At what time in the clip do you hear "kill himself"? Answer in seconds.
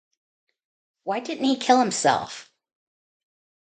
1.57-2.49